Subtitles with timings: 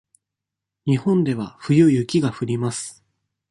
[0.87, 3.05] 日本では冬雪が降ります。